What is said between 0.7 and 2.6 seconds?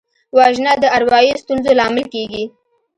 د اروايي ستونزو لامل کېږي